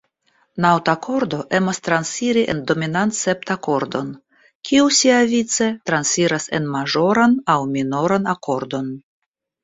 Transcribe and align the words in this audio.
Naŭtakordo 0.63 1.39
emas 1.57 1.79
transiri 1.87 2.39
en 2.53 2.61
dominantseptakordon, 2.71 4.07
kiu 4.69 4.87
siavice 5.01 5.67
transiras 5.91 6.47
en 6.61 6.65
maĵoran 6.77 7.37
aŭ 7.57 7.59
minoran 7.77 8.27
akordon. 8.35 8.89